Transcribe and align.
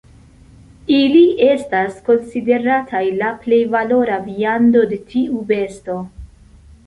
Ili 0.99 1.19
estas 1.47 1.99
konsiderataj 2.07 3.03
la 3.19 3.29
plej 3.43 3.61
valora 3.75 4.17
viando 4.31 4.83
de 4.95 4.99
tiu 5.11 5.45
besto. 5.53 5.99